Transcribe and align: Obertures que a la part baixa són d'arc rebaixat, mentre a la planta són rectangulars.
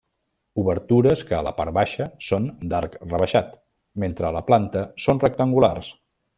Obertures 0.61 1.21
que 1.31 1.35
a 1.39 1.41
la 1.47 1.51
part 1.57 1.73
baixa 1.79 2.07
són 2.29 2.49
d'arc 2.73 2.97
rebaixat, 3.03 3.55
mentre 4.05 4.31
a 4.31 4.35
la 4.41 4.45
planta 4.51 4.85
són 5.07 5.25
rectangulars. 5.29 5.97